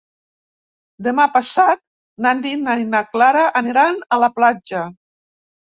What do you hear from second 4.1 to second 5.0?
a la platja.